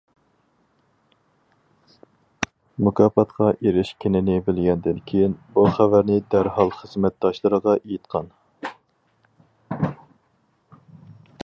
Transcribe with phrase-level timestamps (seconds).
[2.87, 8.35] مۇكاپاتقا ئېرىشكىنىنى بىلگەندىن كېيىن، بۇ خەۋەرنى دەرھال خىزمەتداشلىرىغا ئېيتقان.